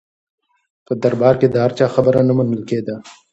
په 0.85 0.93
دربار 1.03 1.35
کې 1.39 1.47
د 1.49 1.55
هر 1.63 1.71
چا 1.77 1.85
خبره 1.95 2.21
نه 2.27 2.33
منل 2.37 2.61
کېده. 2.69 2.95